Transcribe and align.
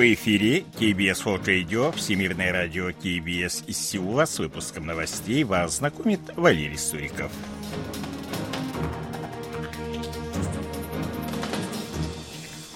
В 0.00 0.14
эфире 0.14 0.64
KBS 0.78 1.24
World 1.26 1.44
Radio, 1.44 1.94
Всемирное 1.94 2.50
радио 2.50 2.88
KBS 2.88 3.66
из 3.66 3.76
Сеула. 3.76 4.24
С 4.24 4.38
выпуском 4.38 4.86
новостей 4.86 5.44
вас 5.44 5.76
знакомит 5.76 6.20
Валерий 6.36 6.78
Суриков. 6.78 7.30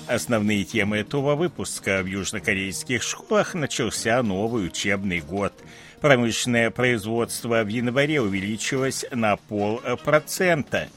Основные 0.06 0.64
темы 0.64 0.98
этого 0.98 1.34
выпуска. 1.34 2.02
В 2.02 2.06
южнокорейских 2.06 3.02
школах 3.02 3.54
начался 3.54 4.22
новый 4.22 4.66
учебный 4.66 5.20
год. 5.20 5.54
Промышленное 6.02 6.70
производство 6.70 7.64
в 7.64 7.68
январе 7.68 8.20
увеличилось 8.20 9.06
на 9.10 9.38
полпроцента. 9.38 10.90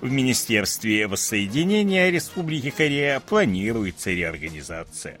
В 0.00 0.10
Министерстве 0.10 1.06
воссоединения 1.06 2.08
Республики 2.08 2.70
Корея 2.70 3.20
планируется 3.20 4.10
реорганизация. 4.10 5.20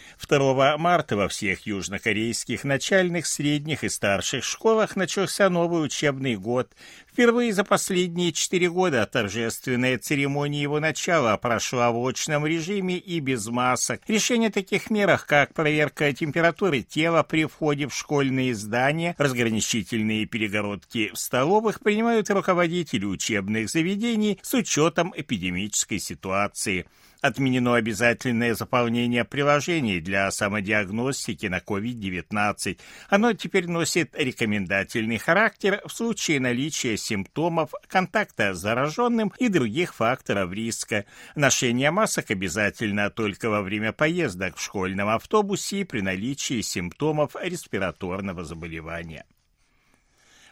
2 0.31 0.77
марта 0.77 1.17
во 1.17 1.27
всех 1.27 1.67
южнокорейских 1.67 2.63
начальных, 2.63 3.25
средних 3.25 3.83
и 3.83 3.89
старших 3.89 4.45
школах 4.45 4.95
начался 4.95 5.49
новый 5.49 5.83
учебный 5.83 6.37
год. 6.37 6.71
Впервые 7.11 7.51
за 7.51 7.65
последние 7.65 8.31
четыре 8.31 8.69
года 8.69 9.05
торжественная 9.05 9.97
церемония 9.97 10.61
его 10.61 10.79
начала 10.79 11.35
прошла 11.35 11.91
в 11.91 11.97
очном 12.07 12.45
режиме 12.45 12.97
и 12.97 13.19
без 13.19 13.47
масок. 13.47 14.01
Решение 14.07 14.47
о 14.47 14.53
таких 14.53 14.89
мерах, 14.89 15.27
как 15.27 15.53
проверка 15.53 16.13
температуры 16.13 16.81
тела 16.81 17.23
при 17.23 17.43
входе 17.43 17.87
в 17.87 17.93
школьные 17.93 18.55
здания, 18.55 19.15
разграничительные 19.17 20.27
перегородки 20.27 21.11
в 21.13 21.19
столовых, 21.19 21.81
принимают 21.81 22.29
руководители 22.29 23.03
учебных 23.03 23.69
заведений 23.69 24.39
с 24.41 24.53
учетом 24.53 25.13
эпидемической 25.13 25.99
ситуации. 25.99 26.85
Отменено 27.21 27.75
обязательное 27.75 28.55
заполнение 28.55 29.23
приложений 29.23 30.01
для 30.01 30.31
самодиагностики 30.31 31.45
на 31.45 31.59
COVID-19. 31.59 32.79
Оно 33.09 33.33
теперь 33.33 33.67
носит 33.67 34.15
рекомендательный 34.17 35.19
характер 35.19 35.81
в 35.85 35.91
случае 35.91 36.39
наличия 36.39 36.97
симптомов, 36.97 37.73
контакта 37.87 38.55
с 38.55 38.59
зараженным 38.59 39.31
и 39.37 39.49
других 39.49 39.93
факторов 39.93 40.51
риска. 40.51 41.05
Ношение 41.35 41.91
масок 41.91 42.31
обязательно 42.31 43.11
только 43.11 43.51
во 43.51 43.61
время 43.61 43.93
поездок 43.93 44.57
в 44.57 44.61
школьном 44.63 45.09
автобусе 45.09 45.81
и 45.81 45.83
при 45.83 46.01
наличии 46.01 46.61
симптомов 46.61 47.35
респираторного 47.39 48.43
заболевания. 48.43 49.25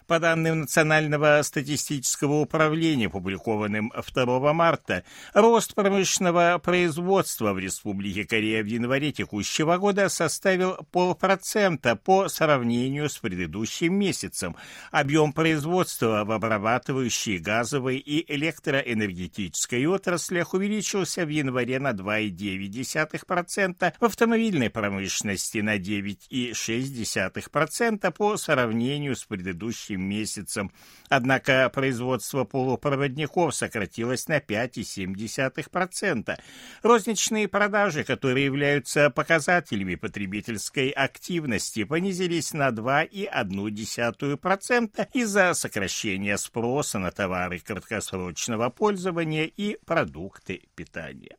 По 0.09 0.19
данным 0.19 0.61
Национального 0.61 1.39
статистического 1.43 2.41
управления, 2.41 3.05
опубликованным 3.05 3.93
2 3.95 4.53
марта, 4.53 5.03
рост 5.35 5.75
промышленного 5.75 6.57
производства 6.57 7.53
в 7.53 7.59
Республике 7.59 8.25
Корея 8.25 8.63
в 8.63 8.65
январе 8.65 9.11
текущего 9.11 9.77
года 9.77 10.09
составил 10.09 10.77
полпроцента 10.91 11.95
по 11.95 12.27
сравнению 12.27 13.07
с 13.07 13.19
предыдущим 13.19 13.93
месяцем. 13.93 14.55
Объем 14.89 15.31
производства 15.31 16.23
в 16.25 16.31
обрабатывающей 16.31 17.37
газовой 17.37 17.97
и 17.97 18.33
электроэнергетической 18.33 19.85
отраслях 19.85 20.55
увеличился 20.55 21.23
в 21.23 21.29
январе 21.29 21.77
на 21.77 21.91
2,9%, 21.91 23.93
в 23.99 24.03
автомобильной 24.03 24.71
промышленности 24.71 25.59
на 25.59 25.77
9,6% 25.77 28.11
по 28.11 28.37
сравнению 28.37 29.15
с 29.15 29.23
предыдущим 29.23 29.98
следующим 29.99 30.03
месяцем. 30.03 30.71
Однако 31.09 31.69
производство 31.73 32.43
полупроводников 32.43 33.55
сократилось 33.55 34.27
на 34.27 34.39
5,7%. 34.39 36.37
Розничные 36.83 37.47
продажи, 37.47 38.03
которые 38.03 38.45
являются 38.45 39.09
показателями 39.09 39.95
потребительской 39.95 40.89
активности, 40.89 41.83
понизились 41.83 42.53
на 42.53 42.69
2,1% 42.69 45.07
из-за 45.13 45.55
сокращения 45.55 46.37
спроса 46.37 46.99
на 46.99 47.09
товары 47.11 47.57
краткосрочного 47.59 48.69
пользования 48.69 49.45
и 49.45 49.79
продукты 49.85 50.61
питания. 50.75 51.37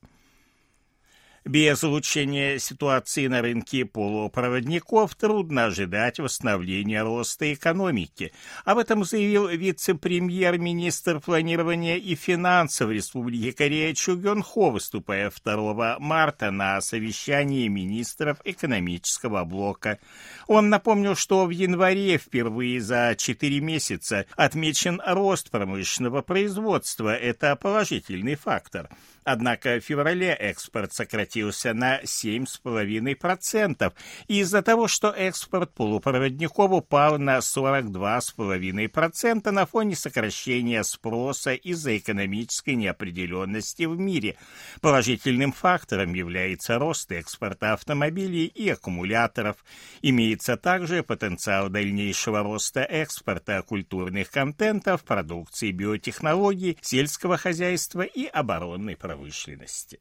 Без 1.46 1.82
улучшения 1.82 2.58
ситуации 2.58 3.26
на 3.26 3.40
рынке 3.40 3.86
полупроводников 3.86 5.14
трудно 5.14 5.64
ожидать 5.66 6.18
восстановления 6.18 7.02
роста 7.02 7.50
экономики. 7.54 8.32
Об 8.66 8.76
этом 8.76 9.04
заявил 9.04 9.48
вице-премьер-министр 9.48 11.18
планирования 11.20 11.96
и 11.96 12.14
финансов 12.14 12.90
Республики 12.90 13.52
Корея 13.52 13.94
Чу 13.94 14.16
Гён 14.16 14.42
Хо, 14.42 14.70
выступая 14.70 15.32
2 15.42 15.98
марта 15.98 16.50
на 16.50 16.78
совещании 16.82 17.68
министров 17.68 18.36
экономического 18.44 19.42
блока. 19.44 19.98
Он 20.46 20.68
напомнил, 20.68 21.14
что 21.16 21.46
в 21.46 21.50
январе 21.50 22.18
впервые 22.18 22.82
за 22.82 23.14
4 23.16 23.60
месяца 23.60 24.26
отмечен 24.36 25.00
рост 25.06 25.50
промышленного 25.50 26.20
производства. 26.20 27.16
Это 27.16 27.56
положительный 27.56 28.34
фактор. 28.34 28.90
Однако 29.25 29.76
в 29.76 29.84
феврале 29.84 30.32
экспорт 30.32 30.94
сократился 30.94 31.75
на 31.75 32.00
7,5% 32.00 33.92
из-за 34.28 34.62
того, 34.62 34.88
что 34.88 35.10
экспорт 35.10 35.75
полупроводников 35.75 36.72
упал 36.72 37.19
на 37.19 37.36
42,5% 37.38 39.50
на 39.50 39.66
фоне 39.66 39.94
сокращения 39.94 40.82
спроса 40.82 41.53
из-за 41.53 41.98
экономической 41.98 42.76
неопределенности 42.76 43.82
в 43.84 43.98
мире. 43.98 44.38
Положительным 44.81 45.52
фактором 45.52 46.14
является 46.14 46.78
рост 46.78 47.12
экспорта 47.12 47.75
автомобилей 47.75 48.47
и 48.47 48.70
аккумуляторов. 48.70 49.58
Имеется 50.00 50.56
также 50.56 51.02
потенциал 51.02 51.69
дальнейшего 51.69 52.42
роста 52.42 52.81
экспорта 52.81 53.60
культурных 53.62 54.31
контентов, 54.31 55.04
продукции 55.04 55.72
биотехнологий, 55.72 56.78
сельского 56.81 57.37
хозяйства 57.37 58.00
и 58.02 58.25
оборонной 58.25 58.97
промышленности 58.97 59.09
промышленности. 59.10 59.98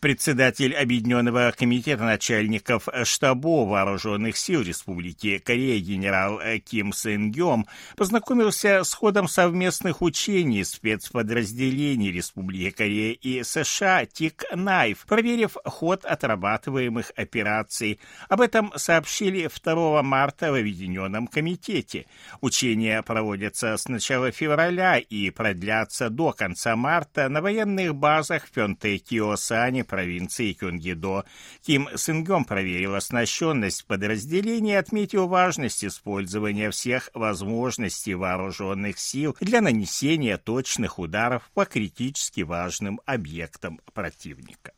Председатель 0.00 0.76
Объединенного 0.76 1.52
комитета 1.56 2.04
начальников 2.04 2.88
штабов 3.02 3.68
вооруженных 3.68 4.36
сил 4.36 4.62
Республики 4.62 5.38
Корея 5.38 5.80
генерал 5.80 6.40
Ким 6.64 6.92
Сэн 6.92 7.32
Гём 7.32 7.66
познакомился 7.96 8.84
с 8.84 8.94
ходом 8.94 9.26
совместных 9.26 10.00
учений 10.00 10.62
спецподразделений 10.62 12.12
Республики 12.12 12.70
Корея 12.70 13.12
и 13.14 13.42
США 13.42 14.06
ТИК 14.06 14.44
Найф, 14.54 15.04
проверив 15.04 15.56
ход 15.64 16.04
отрабатываемых 16.04 17.10
операций. 17.16 17.98
Об 18.28 18.40
этом 18.40 18.72
сообщили 18.76 19.48
2 19.48 20.02
марта 20.04 20.52
в 20.52 20.54
Объединенном 20.54 21.26
комитете. 21.26 22.06
Учения 22.40 23.02
проводятся 23.02 23.76
с 23.76 23.88
начала 23.88 24.30
февраля 24.30 24.98
и 24.98 25.30
продлятся 25.30 26.08
до 26.08 26.32
конца 26.32 26.76
марта 26.76 27.28
на 27.28 27.42
военных 27.42 27.96
базах 27.96 28.46
в 28.46 28.52
Пёнте-Киосане, 28.52 29.87
провинции 29.88 30.52
Кюнгидо. 30.52 31.24
Ким 31.62 31.88
Сынгем 31.96 32.44
проверил 32.44 32.94
оснащенность 32.94 33.84
подразделений 33.86 34.72
и 34.72 34.76
отметил 34.76 35.26
важность 35.26 35.84
использования 35.84 36.70
всех 36.70 37.10
возможностей 37.14 38.14
вооруженных 38.14 39.00
сил 39.00 39.36
для 39.40 39.60
нанесения 39.60 40.36
точных 40.36 41.00
ударов 41.00 41.50
по 41.54 41.64
критически 41.64 42.42
важным 42.42 43.00
объектам 43.04 43.80
противника. 43.92 44.72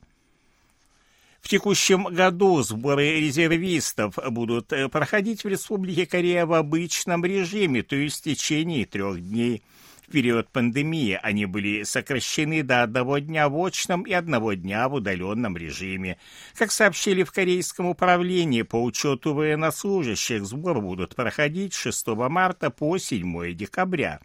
В 1.43 1.49
текущем 1.49 2.05
году 2.05 2.63
сборы 2.63 3.21
резервистов 3.21 4.19
будут 4.31 4.73
проходить 4.93 5.43
в 5.43 5.49
Республике 5.49 6.07
Корея 6.07 6.47
в 6.47 6.53
обычном 6.53 7.25
режиме, 7.25 7.83
то 7.83 7.97
есть 7.97 8.21
в 8.21 8.25
течение 8.25 8.87
трех 8.87 9.21
дней– 9.21 9.63
период 10.11 10.51
пандемии 10.51 11.19
они 11.23 11.47
были 11.47 11.85
сокращены 11.85 12.63
до 12.63 12.83
одного 12.83 13.19
дня 13.19 13.49
в 13.49 13.57
очном 13.57 14.03
и 14.03 14.13
одного 14.13 14.53
дня 14.53 14.89
в 14.89 14.95
удаленном 14.95 15.57
режиме. 15.57 16.19
Как 16.55 16.71
сообщили 16.73 17.23
в 17.23 17.33
Корейском 17.33 17.87
управлении 17.87 18.63
по 18.63 18.83
учету 18.83 19.33
военнослужащих, 19.33 20.45
сбор 20.45 20.81
будут 20.81 21.15
проходить 21.15 21.73
с 21.73 21.79
6 21.79 22.09
марта 22.09 22.71
по 22.71 22.99
7 22.99 23.55
декабря. 23.55 24.21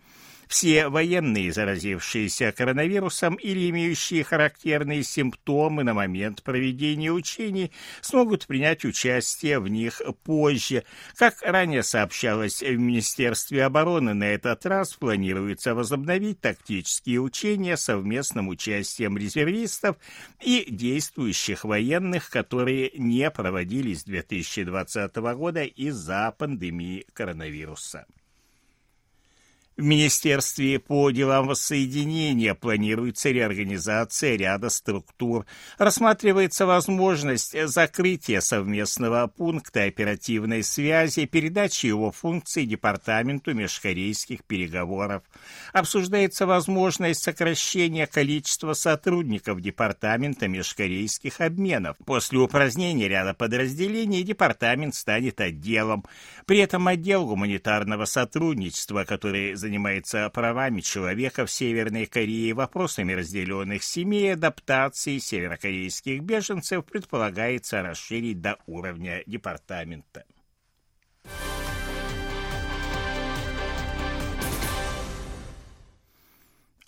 Все 0.48 0.90
военные, 0.90 1.52
заразившиеся 1.52 2.52
коронавирусом 2.52 3.36
или 3.36 3.70
имеющие 3.70 4.24
характерные 4.24 5.04
симптомы 5.04 5.84
на 5.84 5.94
момент 5.94 6.44
проведения 6.44 7.12
учений, 7.12 7.72
смогут 8.02 8.46
принять 8.46 8.86
участие 8.86 9.60
в 9.60 9.68
них 9.68 10.02
позже. 10.24 10.84
Как 11.16 11.42
ранее 11.42 11.84
сообщалось 11.84 12.62
в 12.62 12.78
Министерстве 12.78 13.64
обороны, 13.64 14.14
на 14.14 14.26
этот 14.26 14.66
раз 14.66 14.94
планируется 14.94 15.74
возобновить 15.74 16.42
тактические 16.42 17.22
учения 17.22 17.78
совместным 17.78 18.48
участием 18.48 19.18
резервистов 19.18 19.98
и 20.42 20.66
действующих 20.70 21.66
военных, 21.66 22.30
которые 22.30 22.92
не 22.96 23.30
проводились 23.32 24.04
2020 24.04 25.16
года 25.16 25.64
из-за 25.64 26.34
пандемии 26.38 27.06
коронавируса. 27.14 28.06
В 29.78 29.84
Министерстве 29.84 30.80
по 30.80 31.12
делам 31.12 31.48
воссоединения 31.48 32.54
планируется 32.54 33.30
реорганизация 33.32 34.38
ряда 34.38 34.70
структур. 34.70 35.46
Рассматривается 35.78 36.66
возможность 36.66 37.54
закрытия 37.68 38.40
совместного 38.40 39.28
пункта 39.28 39.84
оперативной 39.84 40.64
связи, 40.64 41.26
передачи 41.26 41.88
его 41.88 42.14
функций 42.14 42.66
Департаменту 42.66 43.54
межкорейских 43.54 44.46
переговоров. 44.46 45.24
Обсуждается 45.74 46.46
возможность 46.46 47.22
сокращения 47.22 48.08
количества 48.08 48.72
сотрудников 48.72 49.60
Департамента 49.60 50.48
межкорейских 50.48 51.42
обменов. 51.42 51.98
После 52.06 52.40
упразднения 52.40 53.10
ряда 53.10 53.34
подразделений 53.34 54.24
департамент 54.24 54.96
станет 54.96 55.42
отделом. 55.42 56.06
При 56.46 56.60
этом 56.60 56.88
отдел 56.88 57.26
гуманитарного 57.26 58.06
сотрудничества, 58.06 59.04
который 59.04 59.58
занимается 59.66 60.30
правами 60.30 60.82
человека 60.82 61.48
в 61.48 61.52
Северной 61.52 62.06
Корее, 62.06 62.54
вопросами 62.54 63.14
разделенных 63.14 63.84
семей, 63.84 64.34
адаптации 64.34 65.18
северокорейских 65.18 66.22
беженцев 66.22 66.86
предполагается 66.86 67.82
расширить 67.82 68.42
до 68.42 68.58
уровня 68.68 69.24
департамента. 69.26 70.26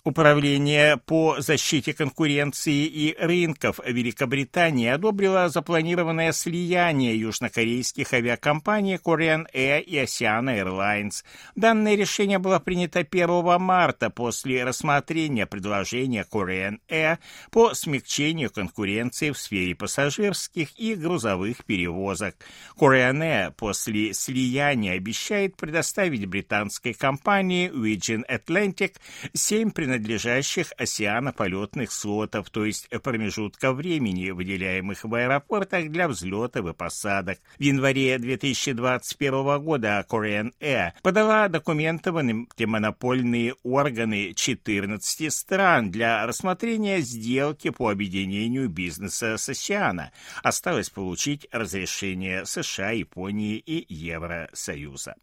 Управление 0.04 0.96
по 0.96 1.40
защите 1.40 1.92
конкуренции 1.92 2.86
и 2.86 3.16
рынков 3.18 3.80
Великобритании 3.84 4.88
одобрило 4.88 5.48
запланированное 5.48 6.30
слияние 6.30 7.18
южнокорейских 7.18 8.12
авиакомпаний 8.14 8.94
Korean 8.94 9.46
Air 9.52 9.82
и 9.82 9.96
Asiana 9.96 10.56
Airlines. 10.56 11.24
Данное 11.56 11.96
решение 11.96 12.38
было 12.38 12.60
принято 12.60 13.00
1 13.00 13.60
марта 13.60 14.08
после 14.08 14.62
рассмотрения 14.62 15.46
предложения 15.46 16.24
Korean 16.30 16.78
Air 16.88 17.18
по 17.50 17.74
смягчению 17.74 18.50
конкуренции 18.50 19.30
в 19.30 19.38
сфере 19.38 19.74
пассажирских 19.74 20.78
и 20.78 20.94
грузовых 20.94 21.64
перевозок. 21.64 22.36
Korean 22.78 23.18
Air 23.18 23.52
после 23.56 24.14
слияния 24.14 24.92
обещает 24.92 25.56
предоставить 25.56 26.24
британской 26.26 26.94
компании 26.94 27.68
Virgin 27.68 28.22
Atlantic 28.30 28.94
7 29.34 29.72
принадлежащих 29.72 29.97
принадлежащих 29.98 30.72
осианополетных 30.78 31.90
слотов, 31.90 32.50
то 32.50 32.64
есть 32.64 32.88
промежутка 33.02 33.72
времени, 33.72 34.30
выделяемых 34.30 35.04
в 35.04 35.12
аэропортах 35.12 35.90
для 35.90 36.06
взлетов 36.06 36.66
и 36.66 36.72
посадок. 36.72 37.40
В 37.58 37.62
январе 37.62 38.16
2021 38.18 39.60
года 39.60 40.06
Korean 40.08 40.52
Air 40.60 40.92
подала 41.02 41.48
документы 41.48 42.12
в 42.12 42.18
антимонопольные 42.18 43.56
органы 43.64 44.34
14 44.34 45.32
стран 45.32 45.90
для 45.90 46.24
рассмотрения 46.26 47.00
сделки 47.00 47.70
по 47.70 47.90
объединению 47.90 48.68
бизнеса 48.68 49.36
с 49.36 49.48
Осиана. 49.48 50.12
Осталось 50.44 50.90
получить 50.90 51.48
разрешение 51.50 52.46
США, 52.46 52.90
Японии 52.90 53.56
и 53.56 53.84
Евросоюза 53.92 55.16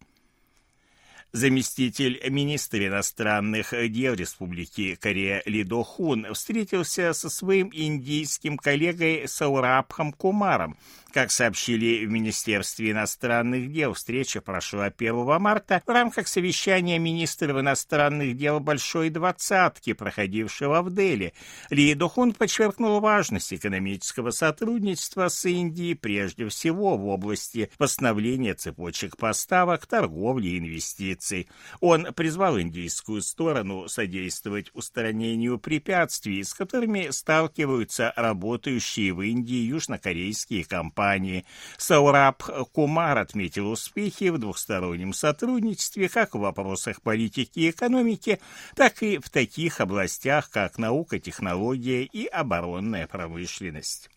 заместитель 1.36 2.22
министра 2.30 2.88
иностранных 2.88 3.74
дел 3.92 4.14
Республики 4.14 4.96
Корея 4.96 5.44
Лидо 5.46 5.84
Хун 5.84 6.34
встретился 6.34 7.12
со 7.12 7.30
своим 7.30 7.70
индийским 7.74 8.58
коллегой 8.58 9.28
Саурабхом 9.28 10.14
Кумаром 10.14 10.78
как 11.16 11.32
сообщили 11.32 12.06
в 12.06 12.12
Министерстве 12.12 12.92
иностранных 12.92 13.72
дел, 13.72 13.94
встреча 13.94 14.42
прошла 14.42 14.88
1 14.88 15.40
марта 15.40 15.82
в 15.86 15.90
рамках 15.90 16.28
совещания 16.28 17.00
министров 17.00 17.58
иностранных 17.58 18.36
дел 18.36 18.60
Большой 18.60 19.10
Двадцатки, 19.10 19.94
проходившего 19.94 20.82
в 20.82 20.94
Дели. 20.94 21.34
Ли 21.70 21.94
Духун 21.94 22.34
подчеркнул 22.34 23.00
важность 23.00 23.54
экономического 23.54 24.32
сотрудничества 24.32 25.30
с 25.30 25.46
Индией 25.46 25.96
прежде 25.96 26.50
всего 26.50 26.98
в 26.98 27.08
области 27.08 27.72
восстановления 27.80 28.54
цепочек 28.54 29.16
поставок, 29.16 29.86
торговли 29.86 30.50
и 30.50 30.60
инвестиций. 30.60 31.48
Он 31.80 32.14
призвал 32.14 32.60
индийскую 32.60 33.22
сторону 33.22 33.88
содействовать 33.88 34.70
устранению 34.74 35.60
препятствий, 35.60 36.44
с 36.44 36.54
которыми 36.54 37.08
сталкиваются 37.12 38.12
работающие 38.18 39.14
в 39.14 39.22
Индии 39.22 39.64
южнокорейские 39.64 40.66
компании 40.66 41.05
компании. 41.06 41.46
Саураб 41.78 42.44
Кумар 42.74 43.18
отметил 43.18 43.70
успехи 43.70 44.30
в 44.30 44.38
двухстороннем 44.38 45.14
сотрудничестве 45.14 46.10
как 46.10 46.36
в 46.36 46.40
вопросах 46.40 47.02
политики 47.02 47.60
и 47.60 47.70
экономики, 47.70 48.40
так 48.76 49.04
и 49.04 49.20
в 49.20 49.30
таких 49.30 49.82
областях, 49.82 50.50
как 50.50 50.78
наука, 50.78 51.20
технология 51.20 52.04
и 52.04 52.26
оборонная 52.26 53.08
промышленность. 53.08 54.10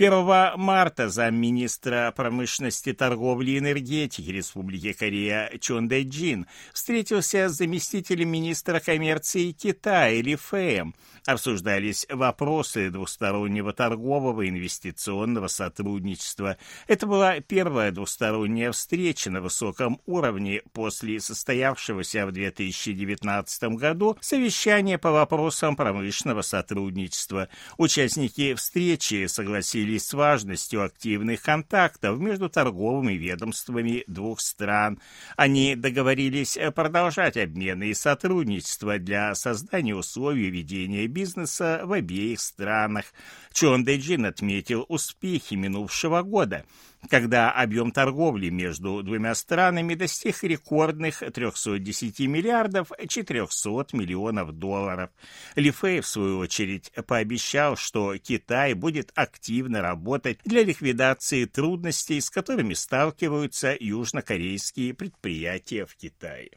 1 0.00 0.56
марта 0.56 1.10
замминистра 1.10 2.10
промышленности, 2.16 2.94
торговли 2.94 3.50
и 3.50 3.58
энергетики 3.58 4.30
Республики 4.30 4.94
Корея 4.94 5.52
Чон 5.60 5.88
Дэ 5.88 6.04
Джин 6.04 6.46
встретился 6.72 7.50
с 7.50 7.58
заместителем 7.58 8.30
министра 8.30 8.80
коммерции 8.80 9.50
Китая 9.52 10.22
Ли 10.22 10.36
Фэем. 10.36 10.94
Обсуждались 11.26 12.06
вопросы 12.08 12.88
двустороннего 12.88 13.74
торгового 13.74 14.40
и 14.40 14.48
инвестиционного 14.48 15.48
сотрудничества. 15.48 16.56
Это 16.88 17.06
была 17.06 17.40
первая 17.40 17.92
двусторонняя 17.92 18.72
встреча 18.72 19.30
на 19.30 19.42
высоком 19.42 20.00
уровне 20.06 20.62
после 20.72 21.20
состоявшегося 21.20 22.26
в 22.26 22.32
2019 22.32 23.62
году 23.76 24.16
совещания 24.22 24.96
по 24.96 25.10
вопросам 25.10 25.76
промышленного 25.76 26.40
сотрудничества. 26.40 27.50
Участники 27.76 28.54
встречи 28.54 29.26
согласились 29.26 29.89
определились 29.90 30.06
с 30.06 30.14
важностью 30.14 30.84
активных 30.84 31.42
контактов 31.42 32.18
между 32.18 32.48
торговыми 32.48 33.14
ведомствами 33.14 34.04
двух 34.06 34.40
стран. 34.40 35.00
Они 35.36 35.74
договорились 35.74 36.58
продолжать 36.74 37.36
обмены 37.36 37.90
и 37.90 37.94
сотрудничество 37.94 38.98
для 38.98 39.34
создания 39.34 39.94
условий 39.94 40.50
ведения 40.50 41.06
бизнеса 41.06 41.82
в 41.84 41.92
обеих 41.92 42.40
странах. 42.40 43.06
Чон 43.52 43.84
Дэджин 43.84 44.26
отметил 44.26 44.84
успехи 44.88 45.54
минувшего 45.54 46.22
года– 46.22 46.64
когда 47.08 47.50
объем 47.50 47.92
торговли 47.92 48.50
между 48.50 49.02
двумя 49.02 49.34
странами 49.34 49.94
достиг 49.94 50.42
рекордных 50.42 51.20
310 51.20 52.20
миллиардов 52.20 52.90
400 53.08 53.96
миллионов 53.96 54.52
долларов. 54.52 55.10
Ли 55.56 55.70
Фэй, 55.70 56.00
в 56.00 56.06
свою 56.06 56.38
очередь, 56.38 56.92
пообещал, 57.06 57.76
что 57.76 58.16
Китай 58.18 58.74
будет 58.74 59.12
активно 59.14 59.80
работать 59.80 60.38
для 60.44 60.62
ликвидации 60.62 61.44
трудностей, 61.44 62.20
с 62.20 62.30
которыми 62.30 62.74
сталкиваются 62.74 63.76
южнокорейские 63.78 64.94
предприятия 64.94 65.86
в 65.86 65.96
Китае. 65.96 66.50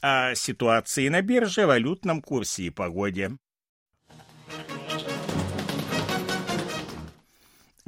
о 0.00 0.34
ситуации 0.34 1.08
на 1.08 1.22
бирже, 1.22 1.66
валютном 1.66 2.22
курсе 2.22 2.64
и 2.64 2.70
погоде. 2.70 3.36